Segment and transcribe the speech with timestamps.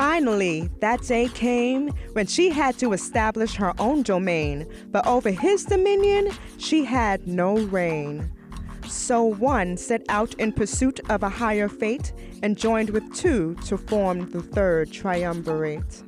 [0.00, 5.66] Finally, that day came when she had to establish her own domain, but over his
[5.66, 8.32] dominion, she had no reign.
[8.88, 13.76] So one set out in pursuit of a higher fate and joined with two to
[13.76, 16.02] form the third triumvirate.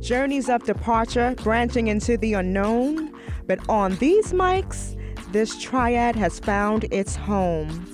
[0.00, 3.12] Journeys of departure branching into the unknown,
[3.46, 4.96] but on these mics,
[5.32, 7.91] this triad has found its home.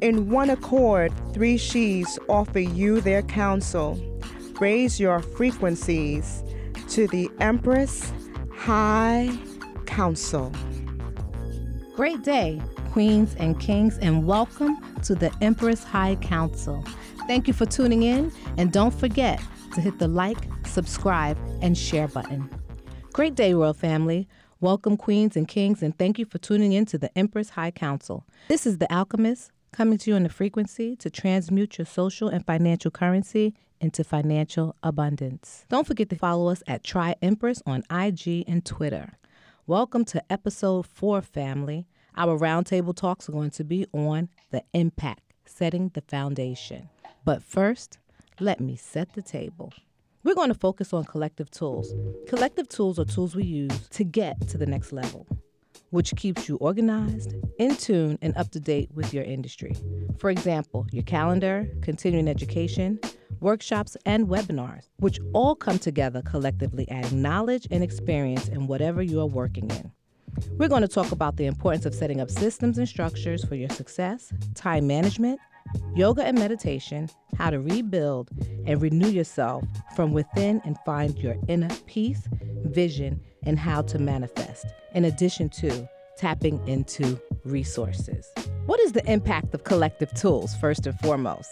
[0.00, 4.00] In one accord, three she's offer you their counsel.
[4.58, 6.42] Raise your frequencies
[6.88, 8.10] to the Empress
[8.50, 9.30] High
[9.84, 10.50] Council.
[11.94, 12.62] Great day,
[12.92, 16.82] queens and kings, and welcome to the Empress High Council.
[17.26, 19.38] Thank you for tuning in, and don't forget
[19.74, 22.48] to hit the like, subscribe, and share button.
[23.12, 24.26] Great day, Royal Family.
[24.62, 28.26] Welcome, queens and kings, and thank you for tuning in to the Empress High Council.
[28.48, 32.44] This is the Alchemist coming to you on the frequency to transmute your social and
[32.44, 35.64] financial currency into financial abundance.
[35.68, 39.12] Don't forget to follow us at Tri Empress on IG and Twitter.
[39.66, 41.86] Welcome to episode four, family.
[42.16, 46.88] Our roundtable talks are going to be on the impact, setting the foundation.
[47.24, 47.98] But first,
[48.40, 49.72] let me set the table.
[50.24, 51.94] We're going to focus on collective tools.
[52.28, 55.26] Collective tools are tools we use to get to the next level,
[55.90, 59.74] which keeps you organized, in tune, and up to date with your industry.
[60.18, 62.98] For example, your calendar, continuing education,
[63.40, 69.20] workshops, and webinars, which all come together collectively adding knowledge and experience in whatever you
[69.20, 69.92] are working in.
[70.52, 73.70] We're going to talk about the importance of setting up systems and structures for your
[73.70, 75.40] success, time management,
[75.94, 78.30] yoga and meditation, how to rebuild
[78.66, 79.64] and renew yourself
[79.96, 82.28] from within and find your inner peace,
[82.64, 88.30] vision, and how to manifest, in addition to tapping into resources.
[88.66, 91.50] What is the impact of collective tools, first and foremost?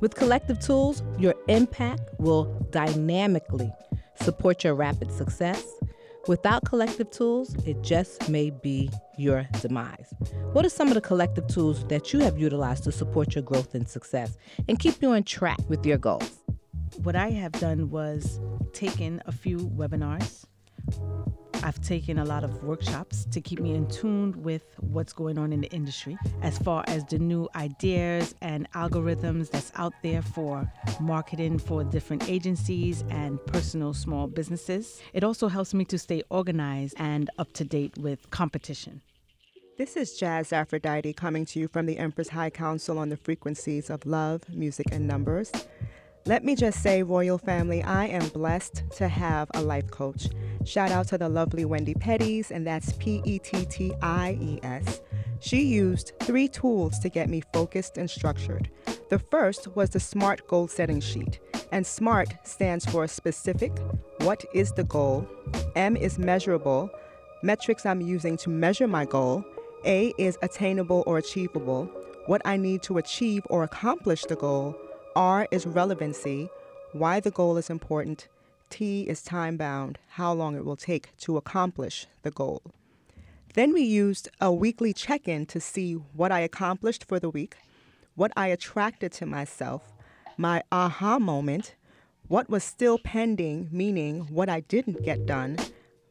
[0.00, 3.72] With collective tools, your impact will dynamically
[4.20, 5.64] support your rapid success.
[6.28, 10.12] Without collective tools, it just may be your demise.
[10.52, 13.74] What are some of the collective tools that you have utilized to support your growth
[13.74, 14.36] and success
[14.68, 16.40] and keep you on track with your goals?
[17.02, 18.40] What I have done was
[18.72, 20.44] taken a few webinars
[21.64, 25.50] I've taken a lot of workshops to keep me in tune with what's going on
[25.50, 30.70] in the industry as far as the new ideas and algorithms that's out there for
[31.00, 35.00] marketing for different agencies and personal small businesses.
[35.14, 39.00] It also helps me to stay organized and up to date with competition.
[39.78, 43.88] This is Jazz Aphrodite coming to you from the Empress High Council on the frequencies
[43.88, 45.50] of love, music, and numbers.
[46.26, 50.28] Let me just say, Royal Family, I am blessed to have a life coach.
[50.64, 54.58] Shout out to the lovely Wendy Petties, and that's P E T T I E
[54.62, 55.02] S.
[55.40, 58.70] She used three tools to get me focused and structured.
[59.10, 61.40] The first was the SMART goal setting sheet,
[61.72, 63.72] and SMART stands for specific,
[64.22, 65.28] what is the goal?
[65.76, 66.88] M is measurable,
[67.42, 69.44] metrics I'm using to measure my goal.
[69.84, 71.84] A is attainable or achievable,
[72.24, 74.74] what I need to achieve or accomplish the goal.
[75.16, 76.48] R is relevancy,
[76.92, 78.28] why the goal is important.
[78.70, 82.62] T is time bound, how long it will take to accomplish the goal.
[83.54, 87.56] Then we used a weekly check in to see what I accomplished for the week,
[88.16, 89.92] what I attracted to myself,
[90.36, 91.76] my aha moment,
[92.26, 95.58] what was still pending, meaning what I didn't get done,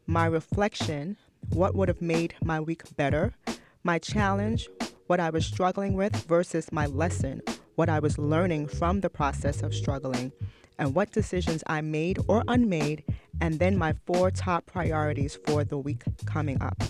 [0.08, 1.18] my reflection,
[1.50, 3.34] what would have made my week better,
[3.84, 4.70] my challenge,
[5.08, 7.42] what I was struggling with versus my lesson,
[7.76, 10.32] what I was learning from the process of struggling,
[10.78, 13.04] and what decisions I made or unmade,
[13.42, 16.82] and then my four top priorities for the week coming up.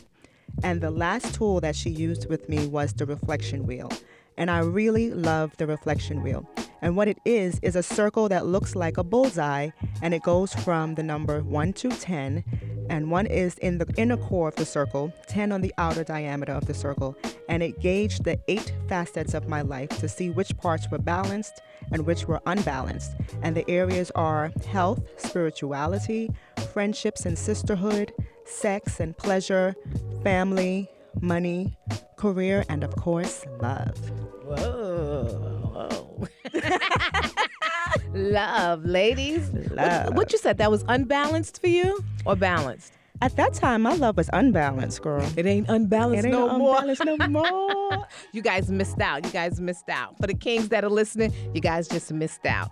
[0.64, 3.92] And the last tool that she used with me was the reflection wheel.
[4.38, 6.48] And I really love the reflection wheel.
[6.84, 9.70] And what it is, is a circle that looks like a bullseye,
[10.02, 12.44] and it goes from the number 1 to 10
[12.90, 16.52] and one is in the inner core of the circle, 10 on the outer diameter
[16.52, 17.18] of the circle,
[17.50, 21.62] and it gauged the eight facets of my life to see which parts were balanced
[21.92, 23.16] and which were unbalanced.
[23.42, 26.30] And the areas are health, spirituality,
[26.74, 28.14] friendships and sisterhood,
[28.46, 29.76] sex and pleasure,
[30.24, 30.90] family,
[31.22, 31.78] money,
[32.18, 33.98] career, and of course, love.
[34.44, 35.53] Whoa.
[35.92, 36.28] Whoa.
[38.14, 39.50] Love, ladies.
[39.72, 40.06] Love.
[40.08, 42.94] What, what you said, that was unbalanced for you or balanced?
[43.22, 45.26] At that time, my love was unbalanced, girl.
[45.38, 46.78] It ain't unbalanced It ain't no more.
[46.82, 48.08] unbalanced no more.
[48.34, 49.24] you guys missed out.
[49.26, 50.18] You guys missed out.
[50.20, 52.70] For the kings that are listening, you guys just missed out.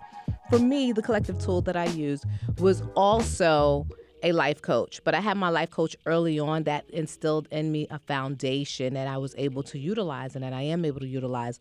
[0.50, 2.24] For me, the collective tool that I used
[2.58, 3.86] was also
[4.22, 7.86] a life coach, but I had my life coach early on that instilled in me
[7.90, 11.58] a foundation that I was able to utilize and that I am able to utilize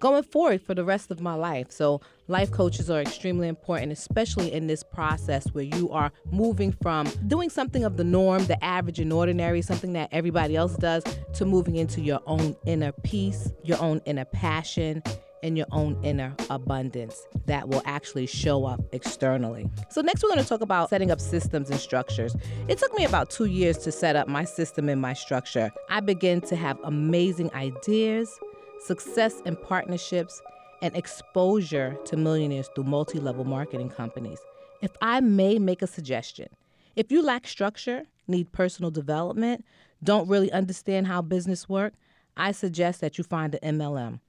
[0.00, 1.70] going forward for the rest of my life.
[1.70, 7.06] So, life coaches are extremely important, especially in this process where you are moving from
[7.26, 11.04] doing something of the norm, the average and ordinary, something that everybody else does,
[11.34, 15.02] to moving into your own inner peace, your own inner passion
[15.42, 19.68] in your own inner abundance that will actually show up externally.
[19.90, 22.34] So, next, we're going to talk about setting up systems and structures.
[22.68, 25.70] It took me about two years to set up my system and my structure.
[25.88, 28.38] I began to have amazing ideas,
[28.80, 30.40] success in partnerships,
[30.80, 34.38] and exposure to millionaires through multi level marketing companies.
[34.80, 36.48] If I may make a suggestion,
[36.94, 39.64] if you lack structure, need personal development,
[40.04, 41.94] don't really understand how business work,
[42.36, 44.20] I suggest that you find an MLM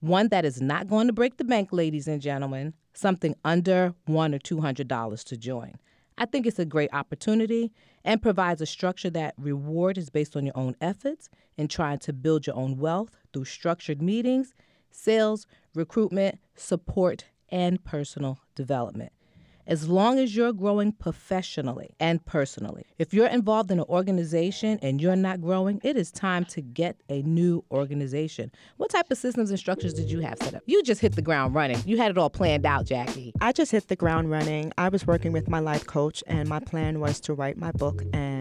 [0.00, 4.34] one that is not going to break the bank, ladies and gentlemen, something under one
[4.34, 5.74] or two hundred dollars to join.
[6.18, 7.72] I think it's a great opportunity
[8.04, 12.12] and provides a structure that reward is based on your own efforts in trying to
[12.12, 14.54] build your own wealth through structured meetings,
[14.90, 19.12] sales, recruitment, support, and personal development
[19.66, 22.84] as long as you're growing professionally and personally.
[22.98, 26.96] If you're involved in an organization and you're not growing, it is time to get
[27.08, 28.50] a new organization.
[28.76, 30.62] What type of systems and structures did you have set up?
[30.66, 31.80] You just hit the ground running.
[31.84, 33.32] You had it all planned out, Jackie.
[33.40, 34.72] I just hit the ground running.
[34.78, 38.02] I was working with my life coach, and my plan was to write my book
[38.12, 38.35] and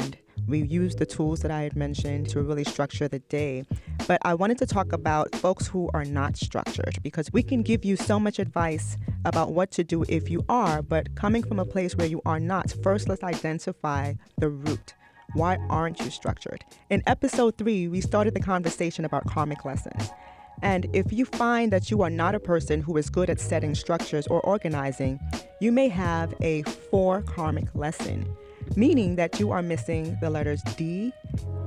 [0.47, 3.63] we used the tools that I had mentioned to really structure the day.
[4.07, 7.83] But I wanted to talk about folks who are not structured because we can give
[7.83, 11.65] you so much advice about what to do if you are, but coming from a
[11.65, 14.93] place where you are not, first let's identify the root.
[15.33, 16.63] Why aren't you structured?
[16.89, 20.09] In episode three, we started the conversation about karmic lessons.
[20.61, 23.75] And if you find that you are not a person who is good at setting
[23.75, 25.19] structures or organizing,
[25.59, 28.25] you may have a four karmic lesson
[28.75, 31.11] meaning that you are missing the letters D,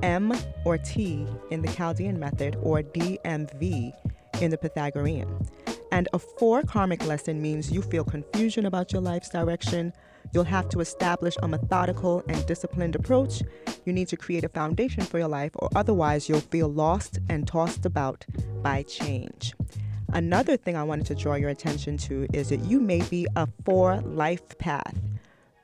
[0.03, 0.33] M,
[0.65, 3.93] or T in the Chaldean method or DMV
[4.41, 5.47] in the Pythagorean.
[5.91, 9.91] And a four karmic lesson means you feel confusion about your life's direction.
[10.33, 13.41] You'll have to establish a methodical and disciplined approach.
[13.85, 17.47] You need to create a foundation for your life, or otherwise, you'll feel lost and
[17.47, 18.25] tossed about
[18.61, 19.55] by change.
[20.13, 23.47] Another thing I wanted to draw your attention to is that you may be a
[23.65, 24.95] four life path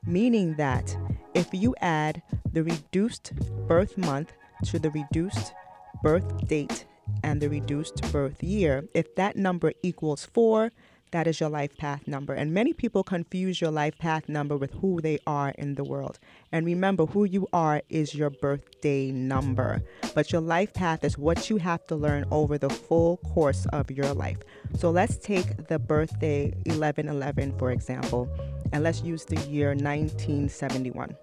[0.05, 0.95] meaning that
[1.33, 2.21] if you add
[2.53, 3.33] the reduced
[3.67, 4.33] birth month
[4.65, 5.53] to the reduced
[6.01, 6.85] birth date
[7.23, 10.71] and the reduced birth year, if that number equals four,
[11.11, 12.33] that is your life path number.
[12.33, 16.19] And many people confuse your life path number with who they are in the world.
[16.51, 19.81] And remember, who you are is your birthday number.
[20.13, 23.91] But your life path is what you have to learn over the full course of
[23.91, 24.39] your life.
[24.77, 28.29] So let's take the birthday 1111, for example,
[28.75, 31.15] and let's use the year 1971.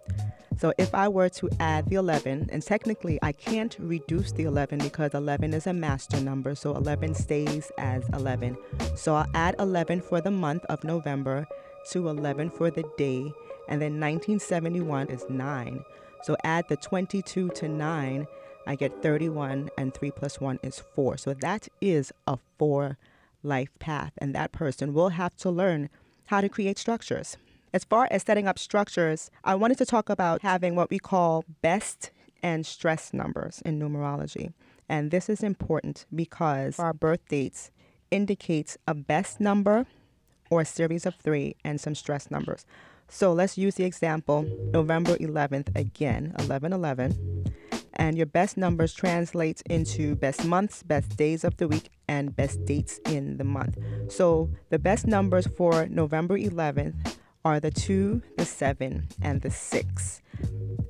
[0.58, 4.78] So if I were to add the 11, and technically I can't reduce the 11
[4.78, 8.56] because 11 is a master number, so 11 stays as 11.
[8.96, 11.46] So I'll add 11 for the month of November
[11.90, 13.31] to 11 for the day,
[13.69, 15.84] and then 1971 is 9.
[16.22, 18.26] So add the 22 to 9,
[18.66, 21.19] I get 31, and 3 plus 1 is 4.
[21.19, 22.96] So that is a 4
[23.43, 25.90] life path, and that person will have to learn
[26.32, 27.37] how to create structures.
[27.75, 31.44] As far as setting up structures, I wanted to talk about having what we call
[31.61, 32.11] best
[32.43, 34.55] and stress numbers in numerology.
[34.88, 37.70] And this is important because our birth dates
[38.11, 39.84] indicates a best number
[40.48, 42.65] or a series of three and some stress numbers.
[43.10, 47.53] So let's use the example November 11th again, 1111.
[47.93, 52.64] And your best numbers translates into best months, best days of the week, and best
[52.64, 53.78] dates in the month.
[54.08, 60.22] So the best numbers for November 11th are the 2, the 7, and the 6.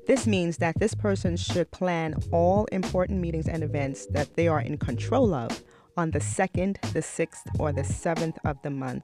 [0.05, 4.61] This means that this person should plan all important meetings and events that they are
[4.61, 5.63] in control of
[5.97, 9.03] on the 2nd, the 6th, or the 7th of the month,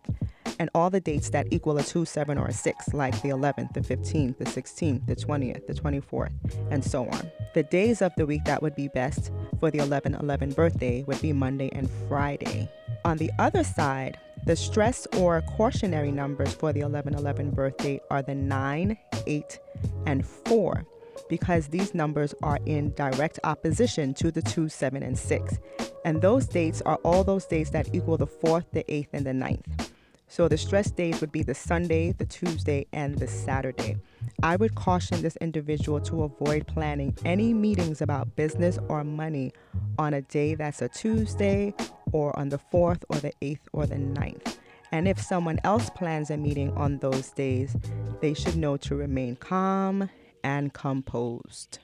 [0.59, 3.73] and all the dates that equal a 2, 7, or a 6, like the 11th,
[3.73, 6.31] the 15th, the 16th, the 20th, the 24th,
[6.71, 7.31] and so on.
[7.53, 11.21] The days of the week that would be best for the 11 11 birthday would
[11.21, 12.69] be Monday and Friday.
[13.05, 18.35] On the other side, the stress or cautionary numbers for the 1111 birthday are the
[18.35, 19.59] 9, 8,
[20.05, 20.85] and 4
[21.29, 25.59] because these numbers are in direct opposition to the 2, 7, and 6.
[26.05, 29.31] And those dates are all those dates that equal the 4th, the 8th, and the
[29.31, 29.89] 9th.
[30.27, 33.97] So the stress days would be the Sunday, the Tuesday, and the Saturday.
[34.43, 39.51] I would caution this individual to avoid planning any meetings about business or money
[39.97, 41.73] on a day that's a Tuesday
[42.11, 44.57] or on the 4th or the 8th or the 9th.
[44.91, 47.75] And if someone else plans a meeting on those days,
[48.21, 50.09] they should know to remain calm
[50.43, 51.79] and composed.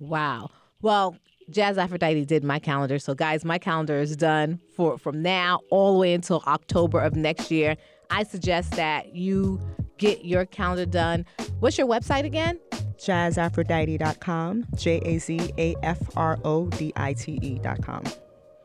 [0.00, 0.50] Wow.
[0.80, 1.16] Well,
[1.52, 2.98] Jazz Aphrodite did my calendar.
[2.98, 7.14] So guys, my calendar is done for from now all the way until October of
[7.14, 7.76] next year.
[8.10, 9.60] I suggest that you
[9.98, 11.24] get your calendar done.
[11.60, 12.58] What's your website again?
[12.98, 18.04] jazzaphrodite.com, J A Z A F R O D I T E.com.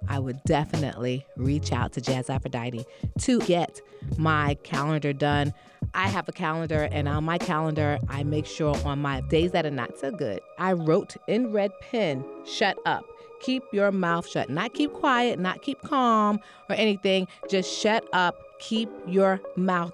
[0.08, 2.86] I would definitely reach out to Jazz Aphrodite
[3.20, 3.82] to get
[4.18, 5.54] my calendar done.
[5.94, 9.66] I have a calendar, and on my calendar, I make sure on my days that
[9.66, 13.06] are not so good, I wrote in red pen, shut up.
[13.42, 14.50] Keep your mouth shut.
[14.50, 17.28] Not keep quiet, not keep calm or anything.
[17.50, 18.36] Just shut up.
[18.60, 19.94] Keep your mouth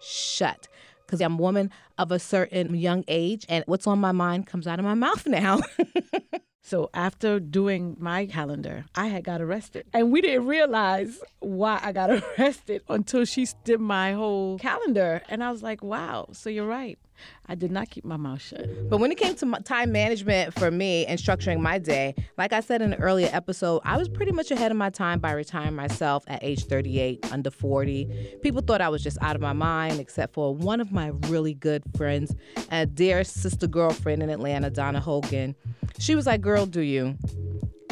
[0.00, 0.68] shut.
[1.04, 4.66] Because I'm a woman of a certain young age, and what's on my mind comes
[4.66, 5.60] out of my mouth now.
[6.62, 9.86] So after doing my calendar, I had got arrested.
[9.92, 15.22] And we didn't realize why I got arrested until she did my whole calendar.
[15.28, 16.98] And I was like, wow, so you're right.
[17.46, 18.66] I did not keep my mouth shut.
[18.88, 22.60] But when it came to time management for me and structuring my day, like I
[22.60, 25.74] said in an earlier episode, I was pretty much ahead of my time by retiring
[25.74, 28.38] myself at age 38, under 40.
[28.42, 31.54] People thought I was just out of my mind, except for one of my really
[31.54, 32.34] good friends,
[32.70, 35.54] a dear sister girlfriend in Atlanta, Donna Hogan.
[35.98, 37.16] She was like, Girl, do you?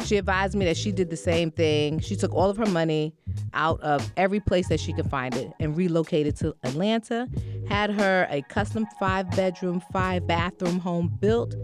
[0.05, 1.99] She advised me that she did the same thing.
[1.99, 3.13] She took all of her money
[3.53, 7.27] out of every place that she could find it and relocated to Atlanta,
[7.67, 11.55] had her a custom five bedroom, five bathroom home built,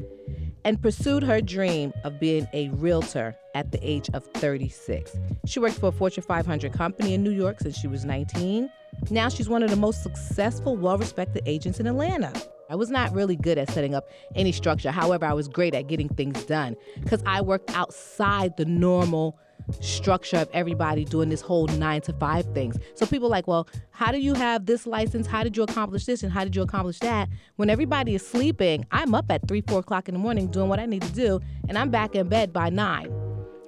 [0.66, 5.16] and pursued her dream of being a realtor at the age of 36.
[5.46, 8.70] She worked for a Fortune 500 company in New York since she was 19.
[9.10, 12.32] Now she's one of the most successful, well respected agents in Atlanta.
[12.70, 14.90] I was not really good at setting up any structure.
[14.90, 19.38] However, I was great at getting things done because I worked outside the normal
[19.80, 22.78] structure of everybody doing this whole nine to five things.
[22.96, 25.28] So people like, well, how do you have this license?
[25.28, 26.24] How did you accomplish this?
[26.24, 27.30] And how did you accomplish that?
[27.56, 30.80] When everybody is sleeping, I'm up at three, four o'clock in the morning doing what
[30.80, 33.12] I need to do, and I'm back in bed by nine.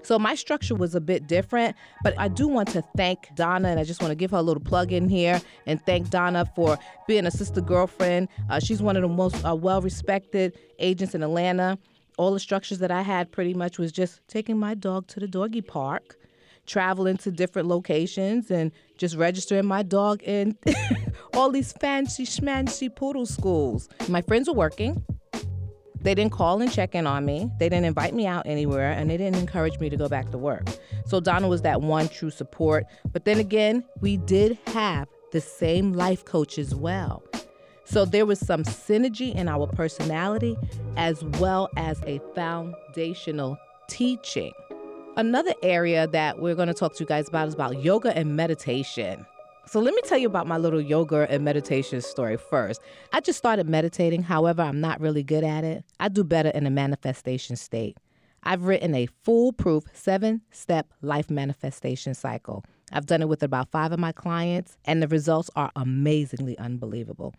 [0.05, 3.79] So my structure was a bit different, but I do want to thank Donna, and
[3.79, 6.77] I just want to give her a little plug in here and thank Donna for
[7.07, 8.27] being a sister girlfriend.
[8.47, 11.79] Uh, she's one of the most uh, well respected agents in Atlanta.
[12.17, 15.27] All the structures that I had pretty much was just taking my dog to the
[15.27, 16.17] doggy park,
[16.65, 20.57] traveling to different locations, and just registering my dog in
[21.33, 23.89] all these fancy schmancy poodle schools.
[24.07, 25.03] My friends were working.
[25.99, 27.49] They didn't call and check in on me.
[27.59, 30.37] They didn't invite me out anywhere, and they didn't encourage me to go back to
[30.37, 30.69] work.
[31.07, 32.85] So Donna was that one true support.
[33.11, 37.23] But then again, we did have the same life coach as well.
[37.85, 40.57] So there was some synergy in our personality
[40.97, 44.51] as well as a foundational teaching.
[45.17, 48.35] Another area that we're going to talk to you guys about is about yoga and
[48.35, 49.25] meditation.
[49.67, 52.81] So let me tell you about my little yoga and meditation story first.
[53.13, 55.85] I just started meditating, however, I'm not really good at it.
[55.99, 57.97] I do better in a manifestation state.
[58.43, 62.63] I've written a foolproof seven step life manifestation cycle.
[62.91, 67.33] I've done it with about five of my clients, and the results are amazingly unbelievable.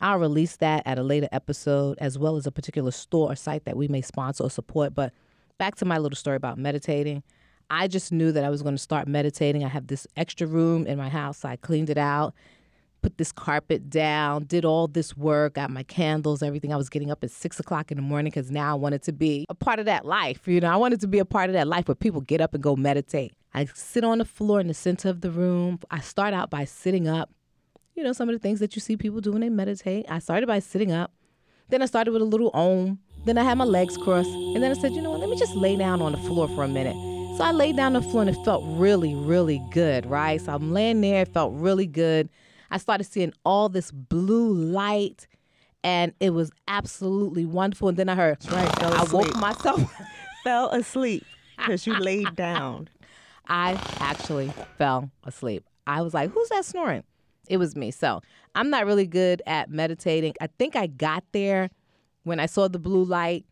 [0.00, 3.64] I'll release that at a later episode, as well as a particular store or site
[3.64, 4.94] that we may sponsor or support.
[4.94, 5.12] But
[5.58, 7.22] back to my little story about meditating.
[7.68, 9.64] I just knew that I was going to start meditating.
[9.64, 11.38] I have this extra room in my house.
[11.38, 12.34] So I cleaned it out,
[13.02, 16.72] put this carpet down, did all this work, got my candles, everything.
[16.72, 19.12] I was getting up at six o'clock in the morning because now I wanted to
[19.12, 20.48] be a part of that life.
[20.48, 22.54] You know, I wanted to be a part of that life where people get up
[22.54, 23.32] and go meditate.
[23.54, 25.78] I sit on the floor in the center of the room.
[25.90, 27.30] I start out by sitting up.
[28.00, 30.06] You know, some of the things that you see people do when they meditate.
[30.08, 31.12] I started by sitting up.
[31.68, 32.98] Then I started with a little om.
[33.26, 34.30] Then I had my legs crossed.
[34.30, 36.48] And then I said, you know what, let me just lay down on the floor
[36.48, 36.96] for a minute.
[37.36, 40.40] So I laid down on the floor and it felt really, really good, right?
[40.40, 42.30] So I'm laying there, it felt really good.
[42.70, 45.26] I started seeing all this blue light
[45.84, 47.88] and it was absolutely wonderful.
[47.88, 49.94] And then I heard, right, fell I woke myself.
[50.42, 51.26] Fell asleep
[51.58, 52.88] because you laid down.
[53.46, 55.64] I actually fell asleep.
[55.86, 57.04] I was like, who's that snoring?
[57.50, 57.90] It was me.
[57.90, 58.22] So
[58.54, 60.34] I'm not really good at meditating.
[60.40, 61.68] I think I got there
[62.22, 63.44] when I saw the blue light.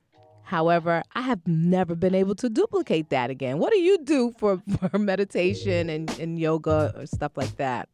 [0.49, 3.59] However, I have never been able to duplicate that again.
[3.59, 7.91] What do you do for, for meditation and, and yoga or stuff like that?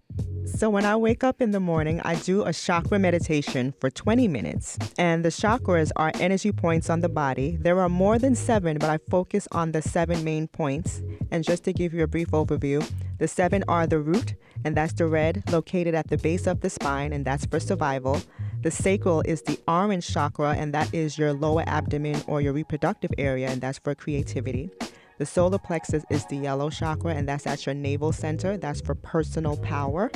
[0.47, 4.29] So, when I wake up in the morning, I do a chakra meditation for 20
[4.29, 4.79] minutes.
[4.97, 7.57] And the chakras are energy points on the body.
[7.57, 11.03] There are more than seven, but I focus on the seven main points.
[11.33, 14.35] And just to give you a brief overview, the seven are the root,
[14.65, 18.21] and that's the red, located at the base of the spine, and that's for survival.
[18.65, 23.11] The sacral is the orange chakra, and that is your lower abdomen or your reproductive
[23.19, 24.71] area, and that's for creativity.
[25.19, 28.57] The solar plexus is the yellow chakra, and that's at your navel center.
[28.57, 30.11] That's for personal power.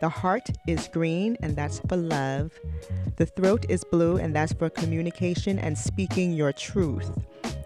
[0.00, 2.52] The heart is green, and that's for love.
[3.16, 7.10] The throat is blue, and that's for communication and speaking your truth.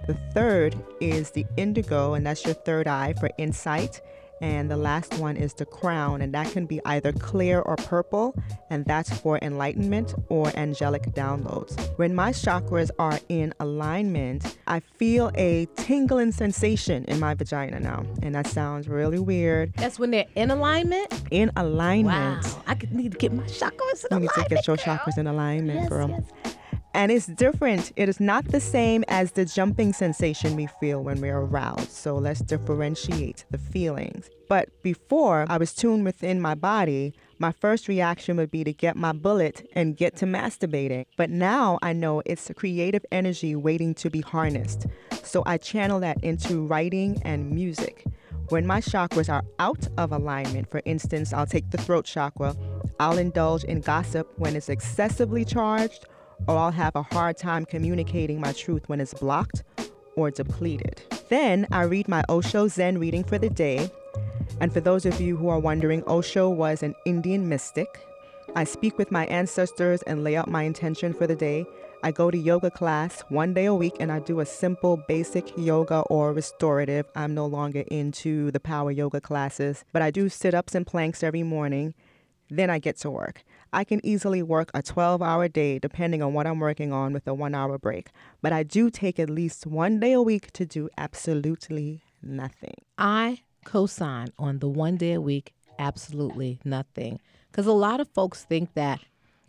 [0.07, 4.01] The third is the indigo, and that's your third eye for insight.
[4.41, 8.35] And the last one is the crown, and that can be either clear or purple,
[8.71, 11.77] and that's for enlightenment or angelic downloads.
[11.99, 18.05] When my chakras are in alignment, I feel a tingling sensation in my vagina now,
[18.23, 19.73] and that sounds really weird.
[19.75, 21.13] That's when they're in alignment.
[21.31, 22.45] In alignment.
[22.45, 24.33] Wow, I need to get my chakras in You need alignment.
[24.35, 24.85] to get your girl.
[24.97, 26.09] chakras in alignment, Yes, girl.
[26.11, 26.55] yes.
[26.99, 27.93] And it's different.
[27.95, 31.93] It is not the same as the jumping sensation we feel when we're aroused.
[31.93, 34.29] So let's differentiate the feelings.
[34.49, 38.97] But before I was tuned within my body, my first reaction would be to get
[38.97, 41.07] my bullet and get to masturbating.
[41.17, 44.87] But now I know it's creative energy waiting to be harnessed.
[45.23, 48.07] So I channel that into writing and music.
[48.49, 52.57] When my chakras are out of alignment, for instance, I'll take the throat chakra,
[52.99, 56.07] I'll indulge in gossip when it's excessively charged,
[56.47, 59.65] or I'll have a hard time communicating my truth when it's blocked
[60.17, 61.03] or depleted.
[61.29, 63.91] Then I read my Osho Zen reading for the day.
[64.61, 68.01] And for those of you who are wondering, Osho was an Indian mystic.
[68.57, 71.67] I speak with my ancestors and lay out my intention for the day.
[72.03, 75.53] I go to yoga class one day a week and I do a simple basic
[75.59, 77.07] yoga or restorative.
[77.15, 81.23] I'm no longer into the power yoga classes, but I do sit ups and planks
[81.23, 81.95] every morning.
[82.51, 83.45] Then I get to work.
[83.73, 87.27] I can easily work a 12 hour day depending on what I'm working on with
[87.27, 88.09] a one hour break,
[88.41, 92.75] but I do take at least one day a week to do absolutely nothing.
[92.97, 97.21] I co-sign on the one day a week, absolutely nothing.
[97.51, 99.01] Because a lot of folks think that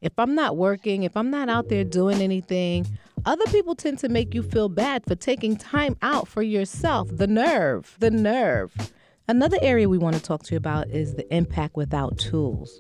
[0.01, 2.85] if I'm not working, if I'm not out there doing anything,
[3.25, 7.09] other people tend to make you feel bad for taking time out for yourself.
[7.11, 8.93] The nerve, the nerve.
[9.29, 12.75] Another area we want to talk to you about is the impact without tools.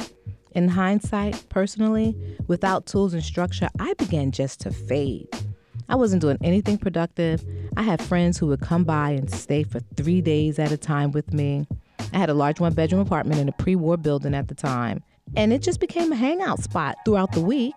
[0.53, 5.27] In hindsight, personally, without tools and structure, I began just to fade.
[5.89, 7.45] I wasn't doing anything productive.
[7.77, 11.11] I had friends who would come by and stay for three days at a time
[11.11, 11.67] with me.
[12.13, 15.03] I had a large one bedroom apartment in a pre war building at the time.
[15.35, 17.75] And it just became a hangout spot throughout the week,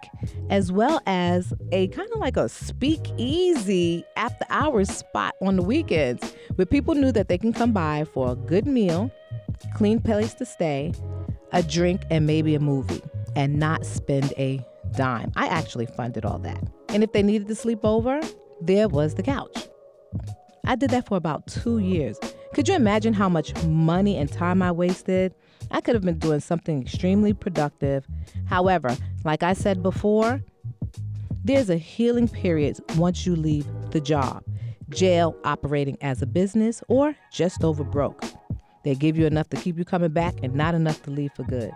[0.50, 6.34] as well as a kind of like a speakeasy after hours spot on the weekends
[6.54, 9.10] where people knew that they can come by for a good meal,
[9.74, 10.92] clean place to stay,
[11.52, 13.02] a drink, and maybe a movie
[13.36, 14.64] and not spend a
[14.96, 15.30] dime.
[15.36, 16.62] I actually funded all that.
[16.88, 18.20] And if they needed to sleep over,
[18.60, 19.68] there was the couch.
[20.64, 22.18] I did that for about two years.
[22.54, 25.34] Could you imagine how much money and time I wasted?
[25.72, 28.06] I could have been doing something extremely productive.
[28.46, 30.42] However, like I said before,
[31.44, 34.44] there's a healing period once you leave the job,
[34.90, 38.22] jail, operating as a business, or just over broke.
[38.84, 41.44] They give you enough to keep you coming back and not enough to leave for
[41.44, 41.72] good.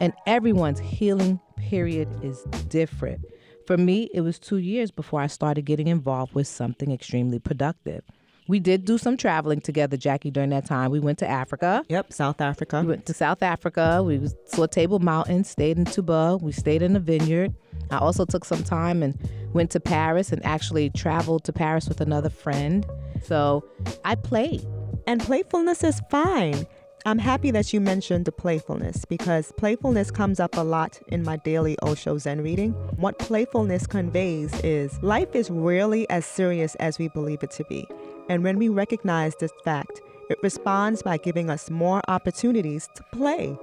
[0.00, 3.20] And everyone's healing period is different.
[3.66, 8.02] For me, it was two years before I started getting involved with something extremely productive.
[8.48, 10.90] We did do some traveling together, Jackie, during that time.
[10.90, 11.84] We went to Africa.
[11.88, 12.80] Yep, South Africa.
[12.82, 14.02] We went to South Africa.
[14.04, 16.38] We saw Table Mountain, stayed in Tuba.
[16.40, 17.54] We stayed in a vineyard.
[17.90, 19.18] I also took some time and
[19.52, 22.86] went to Paris and actually traveled to Paris with another friend.
[23.22, 23.64] So
[24.04, 24.64] I played.
[25.08, 26.66] And playfulness is fine.
[27.04, 31.36] I'm happy that you mentioned the playfulness because playfulness comes up a lot in my
[31.36, 32.72] daily Osho Zen reading.
[32.96, 37.86] What playfulness conveys is life is rarely as serious as we believe it to be.
[38.28, 43.58] And when we recognize this fact, it responds by giving us more opportunities to play.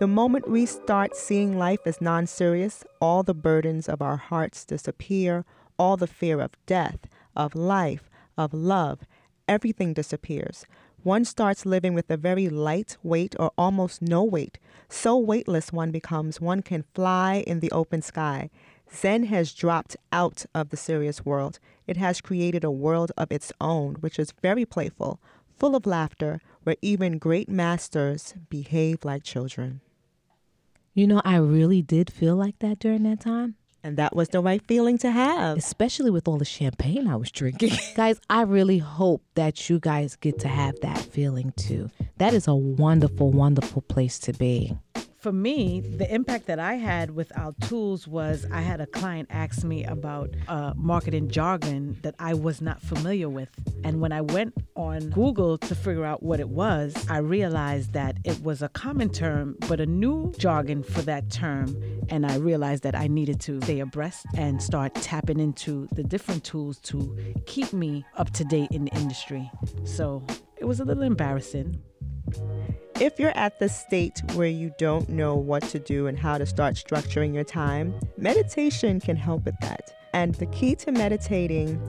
[0.00, 4.64] The moment we start seeing life as non serious, all the burdens of our hearts
[4.64, 5.44] disappear,
[5.78, 6.98] all the fear of death,
[7.36, 9.00] of life, of love,
[9.48, 10.66] everything disappears.
[11.02, 14.58] One starts living with a very light weight or almost no weight.
[14.88, 18.50] So weightless one becomes, one can fly in the open sky.
[18.92, 21.58] Zen has dropped out of the serious world.
[21.86, 25.20] It has created a world of its own, which is very playful,
[25.56, 29.80] full of laughter, where even great masters behave like children.
[30.94, 34.40] You know, I really did feel like that during that time, And that was the
[34.40, 35.58] right feeling to have.
[35.58, 37.72] especially with all the champagne I was drinking.
[37.96, 41.90] guys, I really hope that you guys get to have that feeling too.
[42.18, 44.78] That is a wonderful, wonderful place to be.
[45.24, 49.28] For me, the impact that I had with our tools was I had a client
[49.30, 53.48] ask me about uh, marketing jargon that I was not familiar with.
[53.84, 58.18] And when I went on Google to figure out what it was, I realized that
[58.22, 61.74] it was a common term, but a new jargon for that term.
[62.10, 66.44] And I realized that I needed to stay abreast and start tapping into the different
[66.44, 69.50] tools to keep me up to date in the industry.
[69.86, 70.22] So
[70.58, 71.80] it was a little embarrassing.
[73.00, 76.46] If you're at the state where you don't know what to do and how to
[76.46, 79.92] start structuring your time, meditation can help with that.
[80.12, 81.82] And the key to meditating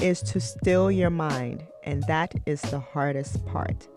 [0.00, 3.88] is to still your mind, and that is the hardest part.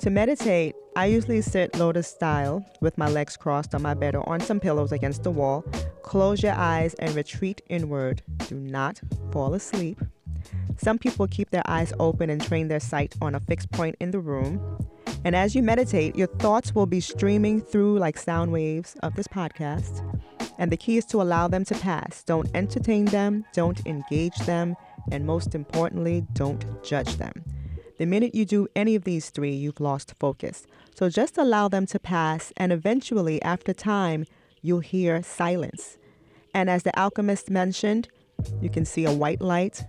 [0.00, 4.28] To meditate, I usually sit lotus style with my legs crossed on my bed or
[4.28, 5.62] on some pillows against the wall.
[6.02, 8.20] Close your eyes and retreat inward.
[8.46, 9.00] Do not
[9.32, 10.02] fall asleep.
[10.76, 14.10] Some people keep their eyes open and train their sight on a fixed point in
[14.10, 14.60] the room.
[15.24, 19.28] And as you meditate, your thoughts will be streaming through like sound waves of this
[19.28, 20.02] podcast.
[20.58, 22.22] And the key is to allow them to pass.
[22.24, 24.76] Don't entertain them, don't engage them,
[25.10, 27.44] and most importantly, don't judge them.
[27.98, 30.66] The minute you do any of these three, you've lost focus.
[30.94, 34.24] So just allow them to pass, and eventually, after time,
[34.60, 35.96] you'll hear silence.
[36.54, 38.08] And as the alchemist mentioned,
[38.60, 39.84] you can see a white light,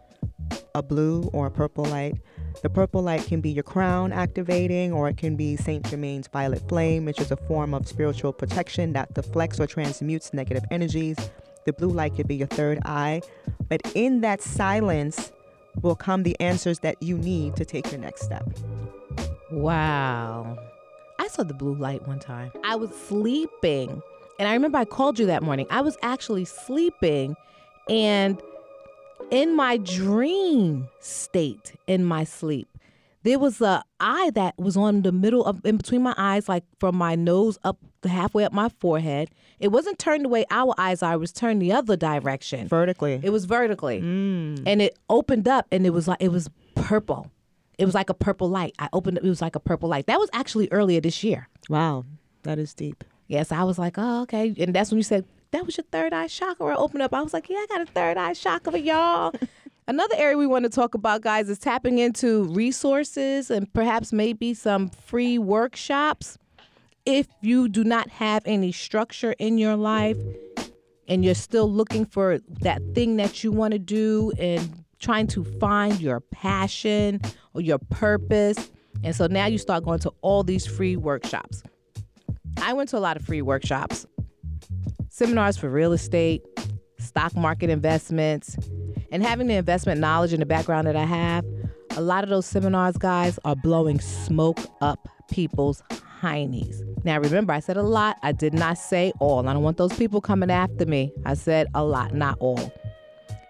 [0.75, 2.15] a blue or a purple light.
[2.61, 6.67] The purple light can be your crown activating, or it can be Saint Germain's violet
[6.69, 11.17] flame, which is a form of spiritual protection that deflects or transmutes negative energies.
[11.65, 13.21] The blue light could be your third eye.
[13.67, 15.31] But in that silence
[15.81, 18.47] will come the answers that you need to take your next step.
[19.51, 20.57] Wow.
[21.19, 22.51] I saw the blue light one time.
[22.63, 24.01] I was sleeping,
[24.39, 25.67] and I remember I called you that morning.
[25.69, 27.35] I was actually sleeping,
[27.89, 28.41] and
[29.31, 32.67] in my dream state in my sleep
[33.23, 36.63] there was a eye that was on the middle of in between my eyes like
[36.79, 39.29] from my nose up halfway up my forehead.
[39.59, 42.67] It wasn't turned the way our eyes are it was turned the other direction.
[42.67, 43.19] Vertically.
[43.23, 44.01] it was vertically.
[44.01, 44.63] Mm.
[44.65, 47.31] And it opened up and it was like it was purple.
[47.77, 48.73] It was like a purple light.
[48.77, 50.07] I opened it it was like a purple light.
[50.07, 51.47] That was actually earlier this year.
[51.69, 52.05] Wow,
[52.43, 53.03] that is deep.
[53.27, 54.53] Yes, I was like, oh, okay.
[54.59, 57.13] And that's when you said, that was your third eye chakra open up.
[57.13, 59.33] I was like, yeah, I got a third eye chakra, y'all.
[59.87, 64.53] Another area we want to talk about, guys, is tapping into resources and perhaps maybe
[64.53, 66.37] some free workshops.
[67.05, 70.17] If you do not have any structure in your life
[71.07, 75.43] and you're still looking for that thing that you want to do and trying to
[75.43, 77.21] find your passion
[77.53, 78.71] or your purpose.
[79.03, 81.61] And so now you start going to all these free workshops.
[82.57, 84.05] I went to a lot of free workshops,
[85.13, 86.41] seminars for real estate,
[86.97, 88.57] stock market investments,
[89.11, 91.45] and having the investment knowledge and the background that I have.
[91.91, 95.83] A lot of those seminars, guys, are blowing smoke up people's
[96.19, 96.81] heinies.
[97.03, 98.17] Now, remember, I said a lot.
[98.23, 99.47] I did not say all.
[99.47, 101.13] I don't want those people coming after me.
[101.27, 102.73] I said a lot, not all.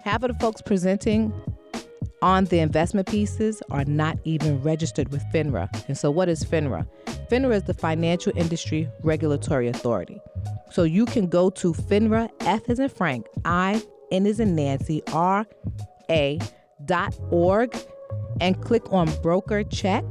[0.03, 1.31] Half of the folks presenting
[2.21, 5.69] on the investment pieces are not even registered with FINRA.
[5.87, 6.85] And so, what is FINRA?
[7.31, 10.19] FINRA is the Financial Industry Regulatory Authority.
[10.73, 13.81] So, you can go to FINRA, F as in Frank, I,
[14.11, 15.45] N as in Nancy, R,
[16.09, 16.39] A,
[16.85, 17.77] dot org,
[18.41, 20.03] and click on broker check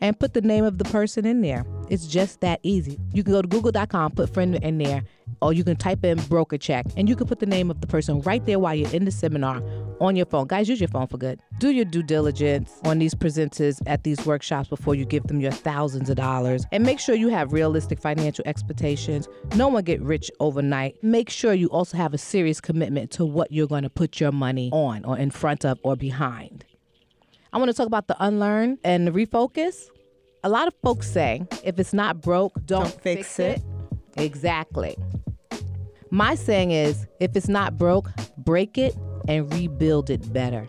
[0.00, 1.64] and put the name of the person in there.
[1.90, 2.98] It's just that easy.
[3.12, 5.04] You can go to google.com, put FINRA in there,
[5.42, 7.86] or you can type in broker check and you can put the name of the
[7.86, 9.62] person right there while you're in the seminar
[10.00, 10.46] on your phone.
[10.46, 11.40] Guys, use your phone for good.
[11.58, 15.52] Do your due diligence on these presenters at these workshops before you give them your
[15.52, 16.64] thousands of dollars.
[16.72, 19.28] And make sure you have realistic financial expectations.
[19.56, 21.02] No one get rich overnight.
[21.02, 24.32] Make sure you also have a serious commitment to what you're going to put your
[24.32, 26.64] money on or in front of or behind.
[27.52, 29.88] I want to talk about the unlearn and the refocus.
[30.42, 33.62] A lot of folks say if it's not broke, don't, Don't fix it.
[34.16, 34.96] Exactly.
[36.10, 38.94] My saying is if it's not broke, break it
[39.28, 40.68] and rebuild it better.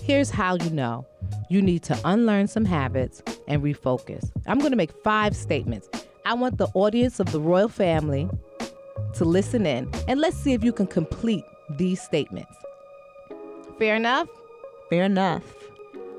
[0.00, 1.06] Here's how you know
[1.48, 4.30] you need to unlearn some habits and refocus.
[4.46, 5.88] I'm going to make five statements.
[6.24, 8.28] I want the audience of the royal family
[9.14, 12.54] to listen in and let's see if you can complete these statements.
[13.78, 14.28] Fair enough?
[14.90, 15.42] Fair enough.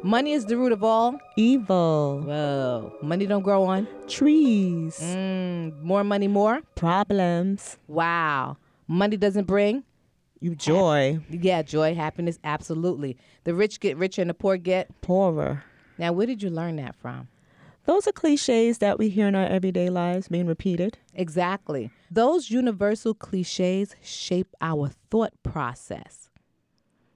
[0.04, 1.20] Money is the root of all.
[1.36, 2.22] Evil.
[2.24, 2.94] Whoa.
[3.02, 3.88] Money don't grow on.
[4.08, 5.00] Trees.
[5.02, 6.62] Mm, more money, more.
[6.76, 7.78] Problems.
[7.88, 8.58] Wow.
[8.88, 9.84] Money doesn't bring.
[10.40, 11.20] You joy.
[11.30, 13.18] Yeah, joy, happiness, absolutely.
[13.44, 15.02] The rich get richer and the poor get.
[15.02, 15.64] Poorer.
[15.98, 17.28] Now, where did you learn that from?
[17.86, 20.98] Those are cliches that we hear in our everyday lives being repeated.
[21.14, 21.90] Exactly.
[22.12, 26.30] Those universal cliches shape our thought process.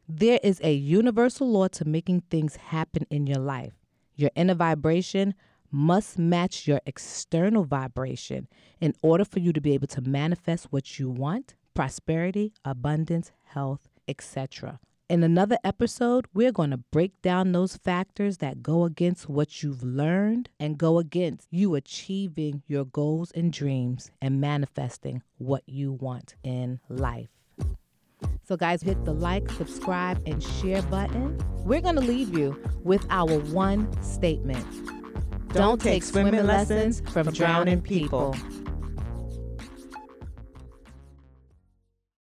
[0.08, 3.74] There is a universal law to making things happen in your life.
[4.16, 5.36] Your inner vibration
[5.72, 8.48] must match your external vibration
[8.80, 13.88] in order for you to be able to manifest what you want prosperity, abundance, health,
[14.08, 14.80] etc.
[15.10, 19.84] In another episode, we're going to break down those factors that go against what you've
[19.84, 26.36] learned and go against you achieving your goals and dreams and manifesting what you want
[26.44, 27.28] in life.
[28.44, 31.38] So, guys, hit the like, subscribe, and share button.
[31.66, 34.66] We're going to leave you with our one statement
[35.54, 38.34] Don't, take swimming lessons from drowning people.